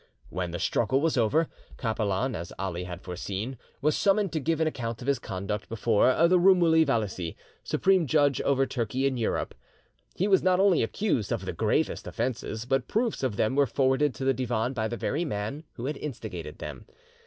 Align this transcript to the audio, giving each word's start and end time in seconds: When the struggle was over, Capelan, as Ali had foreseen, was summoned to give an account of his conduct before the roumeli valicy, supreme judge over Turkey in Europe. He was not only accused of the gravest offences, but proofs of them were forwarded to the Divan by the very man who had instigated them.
When 0.29 0.49
the 0.49 0.57
struggle 0.57 0.99
was 0.99 1.15
over, 1.15 1.47
Capelan, 1.77 2.33
as 2.33 2.51
Ali 2.57 2.85
had 2.85 3.03
foreseen, 3.03 3.55
was 3.83 3.95
summoned 3.95 4.33
to 4.33 4.39
give 4.39 4.59
an 4.59 4.65
account 4.65 4.99
of 5.03 5.07
his 5.07 5.19
conduct 5.19 5.69
before 5.69 6.27
the 6.27 6.39
roumeli 6.39 6.83
valicy, 6.83 7.35
supreme 7.63 8.07
judge 8.07 8.41
over 8.41 8.65
Turkey 8.65 9.05
in 9.05 9.15
Europe. 9.17 9.53
He 10.15 10.27
was 10.27 10.41
not 10.41 10.59
only 10.59 10.81
accused 10.81 11.31
of 11.31 11.45
the 11.45 11.53
gravest 11.53 12.07
offences, 12.07 12.65
but 12.65 12.87
proofs 12.87 13.21
of 13.21 13.35
them 13.35 13.55
were 13.55 13.67
forwarded 13.67 14.15
to 14.15 14.25
the 14.25 14.33
Divan 14.33 14.73
by 14.73 14.87
the 14.87 14.97
very 14.97 15.23
man 15.23 15.65
who 15.73 15.85
had 15.85 15.97
instigated 15.97 16.57
them. 16.57 16.85